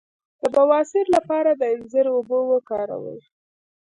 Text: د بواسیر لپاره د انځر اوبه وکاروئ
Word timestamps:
د 0.41 0.43
بواسیر 0.55 1.05
لپاره 1.15 1.51
د 1.53 1.61
انځر 1.73 2.05
اوبه 2.15 2.39
وکاروئ 2.51 3.19